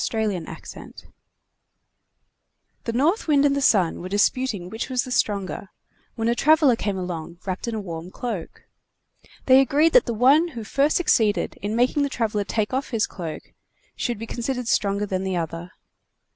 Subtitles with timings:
[0.01, 0.93] Orthographic version
[2.85, 5.69] The North Wind and the Sun were disputing which was the stronger,
[6.15, 8.63] when a traveler came along wrapped in a warm cloak.
[9.45, 13.43] They agreed that the one who first succeeded in making the traveler take his cloak
[13.45, 13.51] off
[13.95, 15.69] should be considered stronger than the other.